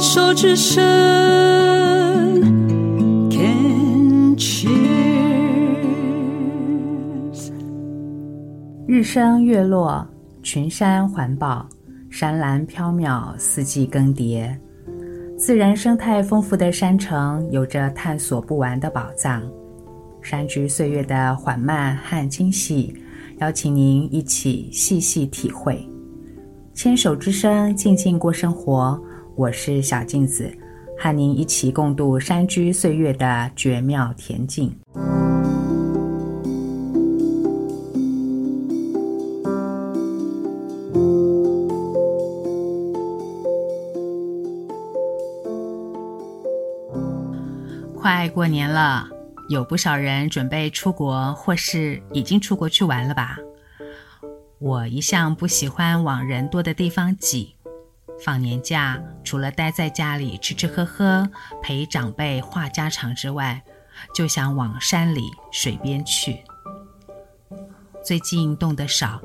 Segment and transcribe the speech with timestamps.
[0.00, 0.82] 手之声
[3.30, 4.72] ，Can cheers。
[8.88, 10.08] 日升月落，
[10.42, 11.68] 群山环抱，
[12.08, 14.50] 山峦飘渺，四季更迭。
[15.36, 19.42] 自然生态丰富的山城，有着探索不完的宝藏。
[20.22, 22.94] 山居岁月的缓慢和惊喜，
[23.40, 25.86] 邀请您一起细细体会。
[26.72, 28.98] 牵手之声，静静过生活。
[29.40, 30.52] 我是小镜子，
[30.98, 34.70] 和您一起共度山居岁月的绝妙恬静。
[47.96, 49.08] 快过年了，
[49.48, 53.38] 有不少人准备出国，或是已经出国去玩了吧？
[54.58, 57.54] 我一向不喜欢往人多的地方挤。
[58.24, 61.28] 放年假，除了待在家里吃吃喝喝、
[61.62, 63.62] 陪长辈话家常之外，
[64.14, 66.42] 就想往山里、水边去。
[68.04, 69.20] 最近动得少，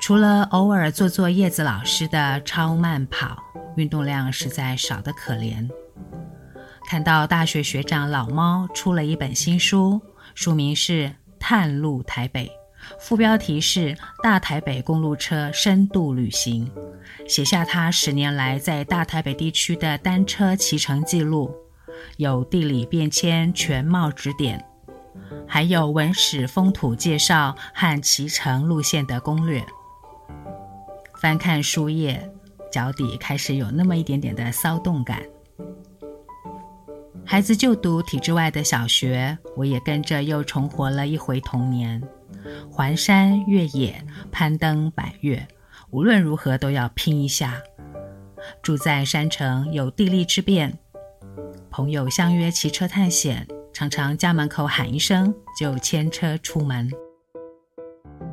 [0.00, 3.36] 除了偶尔做做叶子老师的超慢跑，
[3.76, 5.68] 运动量实在少得可怜。
[6.86, 10.00] 看到大学学长老猫出了一本新书，
[10.34, 11.08] 书名是
[11.38, 12.46] 《探路台北》。
[12.98, 16.70] 副标题是“大台北公路车深度旅行”，
[17.28, 21.54] 写下他十年来在大台北地区的单车骑乘记录，
[22.16, 24.64] 有地理变迁全貌指点，
[25.46, 29.64] 还有文史风土介绍和骑乘路线的攻略。
[31.20, 32.30] 翻看书页，
[32.70, 35.22] 脚底开始有那么一点点的骚动感。
[37.26, 42.02] 孩子就读体制外的小学，我也跟着又重活了一回童年。
[42.70, 45.46] 环山越野、攀登百岳，
[45.90, 47.60] 无论如何都要拼一下。
[48.62, 50.76] 住在山城，有地利之便，
[51.70, 56.90] 朋友相约骑车探险，常常家门口喊一声就牵车出门。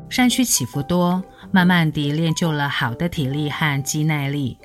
[0.10, 4.58] 山区起伏多，慢慢地练就了好的体力和肌耐力，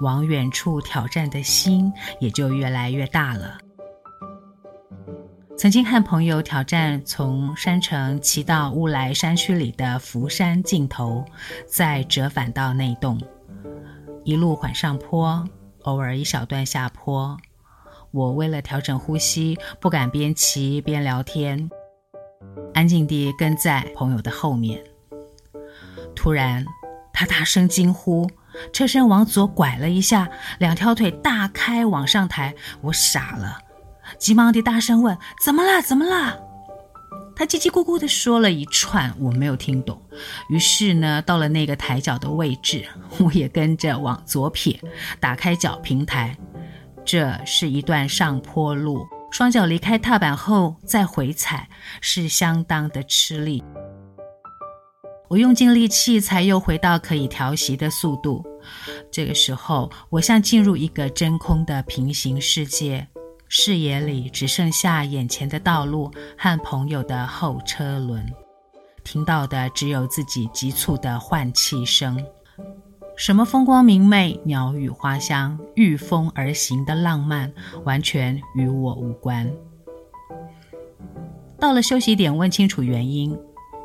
[0.00, 3.58] 往远处挑战的心也就越来越大了。
[5.62, 11.24] 曾经和朋友挑战从山城骑到乌来山区里的福山尽头，
[11.68, 13.16] 再折返到内洞，
[14.24, 15.48] 一路缓上坡，
[15.82, 17.38] 偶尔一小段下坡。
[18.10, 21.70] 我为了调整呼吸，不敢边骑边聊天，
[22.74, 24.82] 安静地跟在朋友的后面。
[26.16, 26.66] 突然，
[27.12, 28.28] 他大声惊呼，
[28.72, 33.60] 车身往左拐了一下，两条腿大开往上抬，我傻了。
[34.18, 35.82] 急忙地大声问：“怎么了？
[35.82, 36.38] 怎么了？”
[37.34, 40.00] 他叽叽咕咕地说了一串，我没有听懂。
[40.50, 42.84] 于是呢，到了那个抬脚的位置，
[43.18, 44.78] 我也跟着往左撇，
[45.18, 46.36] 打开脚平台。
[47.04, 51.68] 这是一段上坡路，双脚离开踏板后再回踩，
[52.00, 53.64] 是相当的吃力。
[55.28, 58.44] 我用尽力气，才又回到可以调息的速度。
[59.10, 63.08] 这个时候，我像进入一个真空的平行世界。
[63.54, 68.26] 视野里只剩下眼前的道路和朋友的后车轮，
[69.04, 72.24] 听到的只有自己急促的换气声。
[73.14, 77.52] 什么风光明媚、鸟语花香、御风而行的浪漫，
[77.84, 79.52] 完全与我无关。
[81.60, 83.38] 到了休息点，问清楚原因，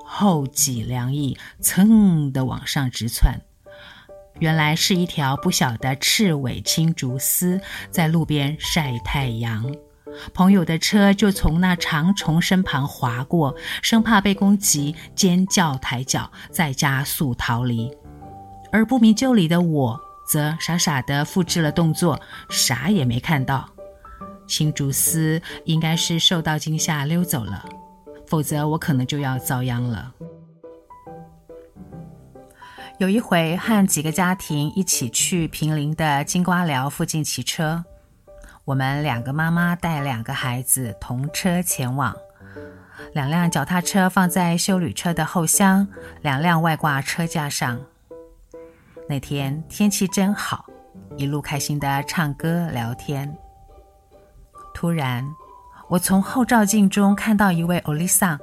[0.05, 3.41] 后脊梁翼噌地往上直窜。
[4.39, 7.59] 原来是一条不小的赤尾青竹丝
[7.89, 9.65] 在路边晒太阳，
[10.33, 17.91] 朋友的车就从那长虫身旁划过，生怕被攻击，尖叫抬脚，再加速逃离。
[18.71, 19.99] 而不明就里的我
[20.29, 23.67] 则傻傻地复制了动作，啥也没看到。
[24.47, 27.65] 青竹丝应该是受到惊吓溜走了，
[28.27, 30.13] 否则我可能就要遭殃了。
[32.99, 37.83] 有一回和几个家庭一起去平林的金瓜寮附近骑车，
[38.65, 42.15] 我们两个妈妈带两个孩子同车前往，
[43.13, 45.87] 两辆脚踏车放在修旅车的后厢，
[46.23, 47.79] 两辆外挂车架上。
[49.07, 50.65] 那天天气真好，
[51.17, 53.31] 一路开心地唱歌聊天。
[54.73, 55.23] 突然，
[55.87, 58.39] 我从后照镜中看到一位欧丽桑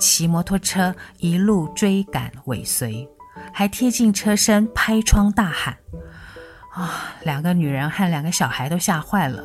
[0.00, 3.06] 骑摩托车一路追赶尾随。
[3.52, 5.78] 还贴近车身，拍窗大喊
[6.74, 9.44] ：“啊！”两个女人和两个小孩都吓坏了。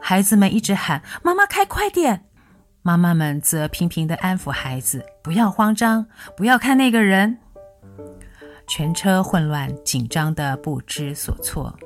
[0.00, 2.24] 孩子们一直喊：“妈妈开快点！”
[2.82, 6.06] 妈妈们则频频地安抚孩子：“不要慌张，
[6.36, 7.38] 不要看那个人。”
[8.66, 11.76] 全车混乱，紧张得不知所措。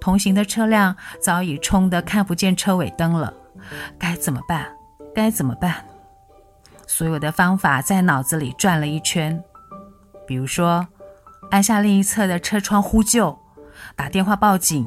[0.00, 3.32] 同行的车辆早已冲得看不见车尾灯了，
[3.98, 4.68] 该怎么办？
[5.14, 5.84] 该怎么办？
[6.86, 9.42] 所有的方法在脑子里转了一圈，
[10.26, 10.86] 比如说，
[11.50, 13.38] 按下另一侧的车窗呼救，
[13.94, 14.86] 打电话报警，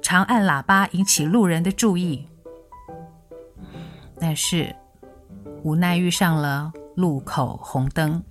[0.00, 2.26] 长按喇叭引起路人的注意。
[4.18, 4.74] 但是，
[5.62, 8.22] 无奈遇上了路口红灯，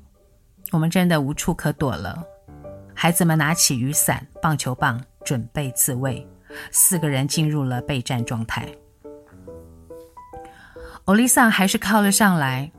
[0.71, 2.23] 我们真的无处可躲了。
[2.93, 6.25] 孩子们拿起雨伞、棒球棒，准备自卫。
[6.71, 8.65] 四个人进入了备战状态。
[11.03, 12.71] 欧丽桑还是靠了上来，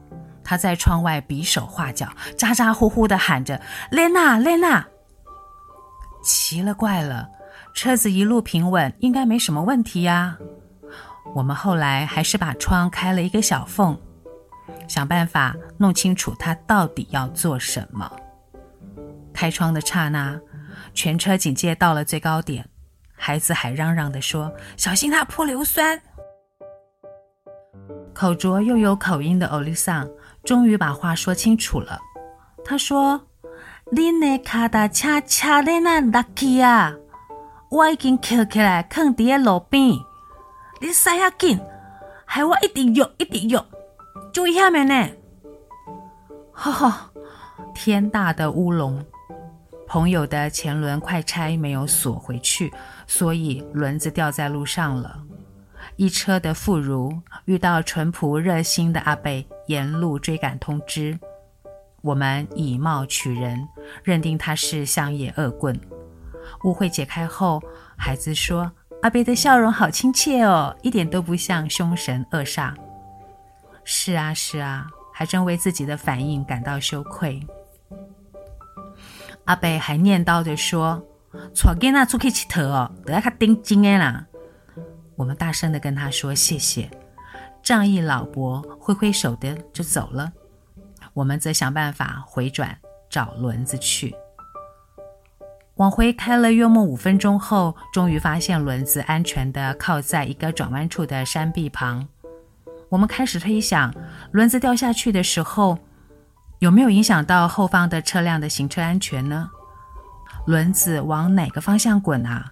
[0.47, 2.09] 他在窗外比手画脚，
[2.39, 3.61] 咋咋呼呼地喊着
[3.91, 4.87] ：“莲娜，莲娜！”
[6.23, 7.29] 奇了怪了，
[7.75, 10.39] 车子一路平稳，应该没什么问题呀。
[11.35, 13.99] 我们后来还是把窗开了一个小缝，
[14.87, 18.09] 想办法弄清楚他到底要做什么。
[19.35, 20.41] 开窗的刹那，
[20.95, 22.65] 全车警戒到了最高点，
[23.17, 26.01] 孩子还嚷嚷地说：“小心他泼硫酸！”
[28.15, 30.09] 口拙又有口音的欧丽桑
[30.47, 32.01] 终于把话说清楚了。
[32.65, 33.21] 他说
[33.91, 36.95] ：“你的卡达车车轮那落去啊，
[37.71, 39.89] 我已经捡起来放在路边。
[40.81, 41.61] 你使遐紧，
[42.25, 43.67] 害我一直摇，一直摇，
[44.33, 45.09] 注意下面呢。”
[46.53, 47.11] 哈哈，
[47.75, 49.05] 天大的乌龙！
[49.89, 52.73] 朋友的前轮快拆没有锁回去，
[53.07, 55.19] 所以轮子掉在路上了。
[55.97, 59.31] 一车的妇孺遇到淳朴热心的阿伯，
[59.67, 61.19] 沿路追赶通知。
[62.03, 63.67] 我们以貌取人，
[64.05, 65.79] 认定他是乡野恶棍。
[66.65, 67.63] 误会解开后，
[67.97, 68.71] 孩子说
[69.03, 72.75] ：“阿伯的笑容好亲切哦，一点都不像凶神恶煞。”
[73.83, 77.45] 是啊，是啊，还真为自己的反应感到羞愧。
[79.47, 81.03] 阿伯还念叨着说
[81.33, 84.27] ：“带囡仔出去佚佗哦，都要较盯紧的啦。”
[85.17, 86.91] 我们大声地跟他说谢谢。
[87.63, 90.33] 仗义老伯挥挥手的就走了。
[91.13, 92.79] 我们则想办法回转
[93.11, 94.15] 找轮子去。
[95.77, 102.07] 往回开了约莫五分钟后，终于发现轮子安全地靠在一个转弯处的山壁旁。
[102.89, 103.93] 我们开始推想，
[104.31, 105.79] 轮子掉下去的时候，
[106.61, 109.51] 有没有影响到后方的车辆的行车安全呢？
[110.47, 112.49] 轮子往哪个方向滚啊？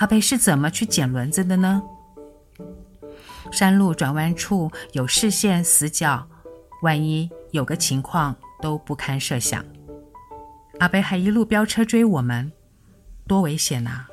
[0.00, 1.82] 阿贝是怎么去捡轮子的呢？
[3.52, 6.26] 山路转弯处有视线死角，
[6.82, 9.62] 万一有个情况都不堪设想。
[10.78, 12.50] 阿贝还一路飙车追我们，
[13.26, 14.08] 多危险啊！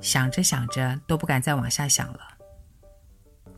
[0.00, 2.20] 想着想着都不敢再往下想了。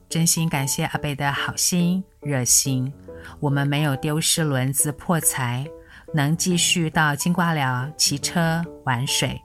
[0.09, 2.93] 真心感谢阿贝的好心热心。
[3.39, 5.65] 我们没有丢失轮子破财，
[6.13, 9.41] 能继续到金瓜寮骑车玩水，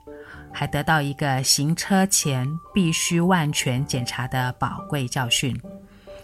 [0.58, 5.54] 还得到一个行车前必须万全检查的宝贵教训，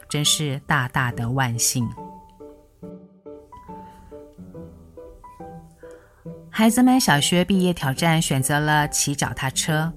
[0.08, 1.87] 真是大大的万幸。
[6.50, 9.93] 孩子们小学毕业挑战选择了骑脚踏车。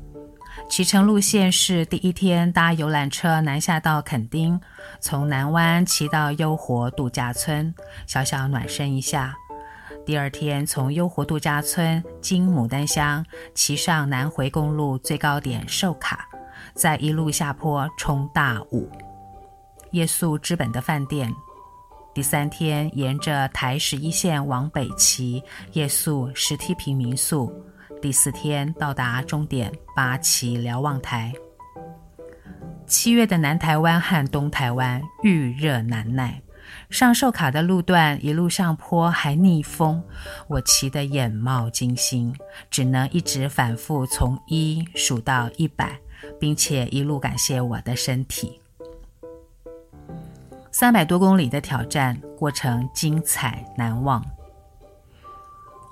[0.69, 4.59] 骑乘路线是第一天搭游览车南下到垦丁，
[4.99, 7.73] 从南湾骑到优活度假村，
[8.05, 9.33] 小小暖身一下。
[10.05, 13.25] 第二天从优活度假村经牡丹乡
[13.55, 16.27] 骑上南回公路最高点寿卡，
[16.75, 18.87] 再一路下坡冲大武，
[19.91, 21.33] 夜宿知本的饭店。
[22.13, 27.51] 第三天沿着台十一线往北骑，夜宿石梯坪民宿。
[27.99, 31.33] 第四天到达终点八旗瞭望台。
[32.85, 36.39] 七月的南台湾和东台湾遇热难耐，
[36.89, 40.03] 上寿卡的路段一路上坡还逆风，
[40.47, 42.35] 我骑得眼冒金星，
[42.69, 45.99] 只能一直反复从一数到一百，
[46.39, 48.61] 并且一路感谢我的身体。
[50.71, 54.23] 三百多公里的挑战过程精彩难忘。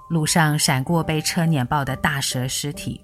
[0.10, 3.01] 路上闪过被车碾爆的大蛇尸体，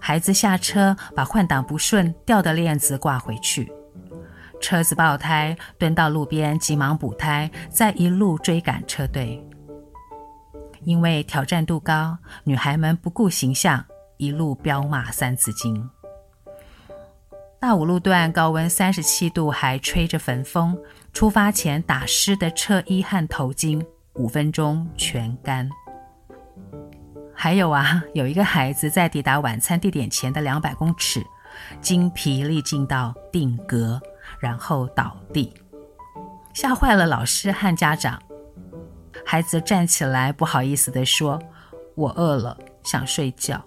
[0.00, 3.72] 孩子下车把换挡不顺掉的链子挂回去，
[4.60, 9.42] 车子爆胎，蹲到路边急忙补胎，再一路追赶车队。
[10.82, 13.84] 因为挑战度高，女孩们不顾形象，
[14.16, 15.74] 一路飙骂《三字经》。
[17.58, 20.78] 大五路段高温三十七度，还吹着焚风，
[21.12, 23.84] 出发前打湿的车衣和头巾，
[24.14, 25.68] 五分钟全干。
[27.34, 31.20] 还有啊，有一个孩子在抵达晚餐地点前的两百公尺，
[31.80, 34.00] 精疲力尽到定格，
[34.38, 35.52] 然后倒地，
[36.52, 38.20] 吓坏了老师和家长。
[39.24, 41.40] 孩子站起来，不好意思地说
[41.96, 43.60] ：“我饿了，想睡觉。”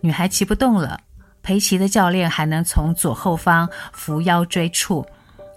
[0.00, 1.00] 女孩骑不动了，
[1.42, 5.06] 陪骑的教练还能从左后方扶腰椎处，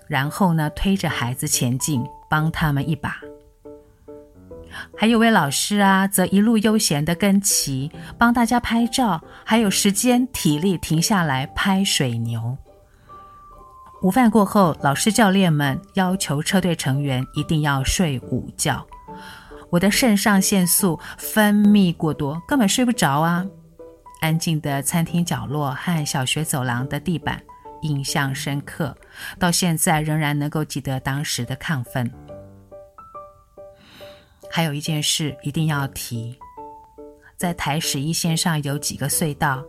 [0.07, 3.17] 然后呢推着孩子前进，帮他们一把。
[4.97, 12.57] 还有位老师啊，则一路悠闲的跟骑，帮大家拍照，还有时间体力停下来拍水牛。
[14.03, 18.85] 午饭过后，老师教练们要求车队成员一定要睡午觉。
[19.69, 23.45] 我的肾上腺素分泌过多，根本睡不着啊！
[24.21, 27.41] 安静的餐厅角落和小学走廊的地板，
[27.81, 28.95] 印象深刻，
[29.37, 32.09] 到现在仍然能够记得当时的亢奋。
[34.49, 36.37] 还有一件事一定要提，
[37.37, 39.63] 在台十一线上有几个隧道，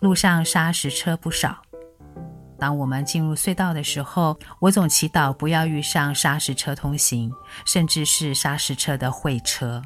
[0.00, 1.62] 路上砂石车不少。
[2.58, 7.32] 当我们进入隧道的时候，我总祈祷不要遇上砂石车通行，
[7.64, 9.80] 甚至是砂石车的会车。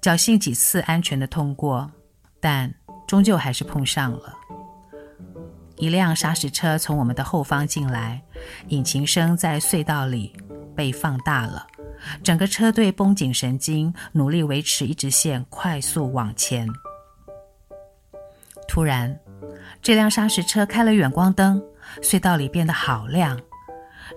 [0.00, 1.90] 侥幸几次安全的通过，
[2.40, 2.72] 但
[3.08, 4.32] 终究还是碰上了。
[5.76, 8.22] 一辆砂石车从我们的后方进来，
[8.68, 10.32] 引擎声在隧道里
[10.76, 11.66] 被放大了。
[12.22, 16.68] 整个车队绷紧神经，努力维持一直线，快速往前。
[18.68, 19.18] 突然，
[19.80, 21.62] 这辆砂石车开了远光灯。
[22.02, 23.40] 隧道里变得好亮，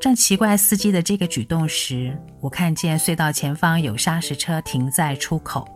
[0.01, 5.67] 正奇怪司机的这个举动时，我看见隧道前方有砂石车停在出口，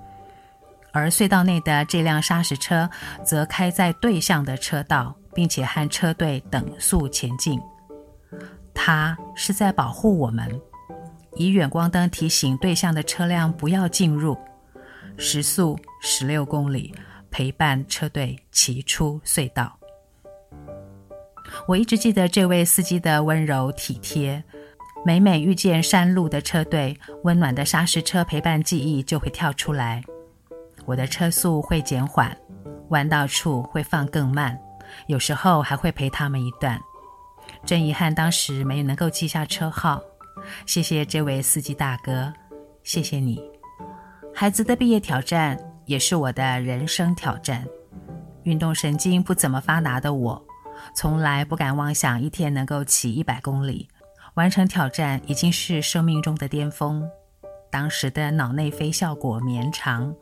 [0.91, 2.89] 而隧道内的这辆砂石车
[3.23, 7.61] 则开在对向的车道，并且和车队等速前进。
[8.73, 10.59] 它是在保护我们，
[11.35, 14.37] 以远光灯提醒对向的车辆不要进入，
[15.17, 16.93] 时速十六公里，
[17.31, 19.77] 陪伴车队骑出隧道。
[21.67, 24.43] 我一直记得这位司机的温柔体贴，
[25.05, 30.03] 每每遇见山路的车队，温暖的砂石车陪伴记忆就会跳出来。
[30.85, 32.35] 我的车速会减缓，
[32.89, 34.57] 弯道处会放更慢，
[35.07, 36.79] 有时候还会陪他们一段。
[37.65, 40.01] 真遗憾当时没能够记下车号。
[40.65, 42.33] 谢谢这位司机大哥，
[42.83, 43.41] 谢谢你。
[44.33, 47.65] 孩子的毕业挑战也是我的人生挑战。
[48.43, 50.45] 运动神经不怎么发达的我。
[50.95, 53.87] 从来不敢妄想一天能够骑一百公里，
[54.33, 57.07] 完成挑战已经是生命中的巅峰。
[57.69, 60.13] 当时的脑内啡效果绵长，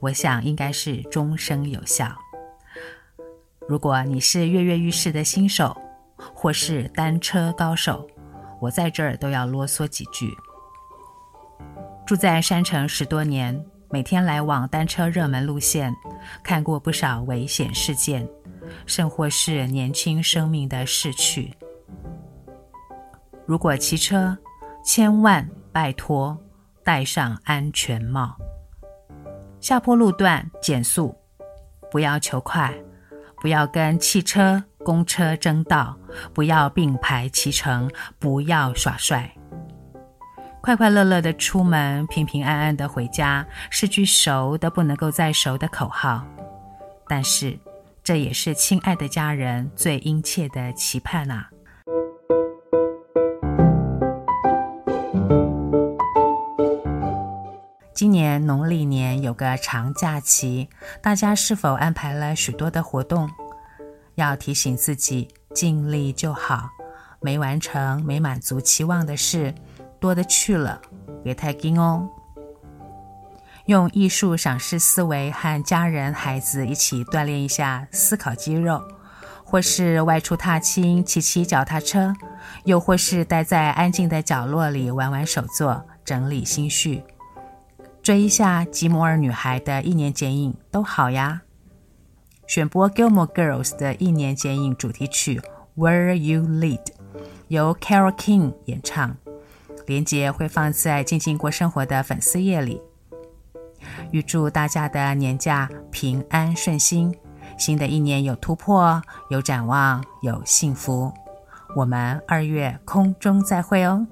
[0.00, 2.10] 我想应该是终生有效。
[3.68, 5.76] 如果你是跃跃欲试的新手，
[6.16, 8.08] 或是单车高手，
[8.60, 10.36] 我在这儿都要啰嗦几句。
[12.06, 15.94] 住在山城十多年，每天来往单车热门路线，
[16.42, 18.28] 看过不少危险事件。
[18.84, 21.54] 甚或是年轻生命的逝去。
[23.46, 24.36] 如果骑车，
[24.84, 26.36] 千万拜托
[26.84, 28.36] 戴上安全帽。
[29.58, 31.16] 下坡路段减速，
[31.90, 32.74] 不要求快，
[33.40, 35.94] 不要跟汽车、公车争道，
[36.32, 39.30] 不要并排骑乘，不要耍帅。
[40.62, 46.24] 快快乐乐的出门，平平安安的回家，是句熟的不能够再熟的口号。
[47.06, 47.58] 但是。
[48.00, 51.50] 这也是亲爱的家人最殷切的期盼啊！
[57.92, 60.70] 今年农历年有个长假期，
[61.02, 63.28] 大家是否安排了许多的活动？
[64.18, 66.68] 要提醒自己尽力就好，
[67.20, 69.54] 没完成、没满足期望的事
[70.00, 70.80] 多的去了，
[71.22, 72.08] 别太紧哦。
[73.66, 78.82] 用艺术赏识思维，和家人、孩子一起锻炼一下思考肌肉，
[79.44, 82.12] 或是外出踏青、骑骑脚踏车，
[82.64, 87.04] 又或是待在安静的角落里玩玩手作、整理心绪，
[88.02, 91.42] 追一下吉摩尔女孩的一年剪影都好呀。
[92.48, 95.38] 选播《Gilmore Girls》的一年剪影主题曲
[95.76, 96.78] 《Where You Lead》，
[97.48, 99.14] 由 Carole King 演唱，
[99.86, 102.80] 连结会放在静静过生活的粉丝页里。
[104.12, 107.14] 预祝大家的年假平安顺心，
[107.58, 111.12] 新的一年有突破、有展望、有幸福。
[111.76, 114.06] 我们二月空中再会哦。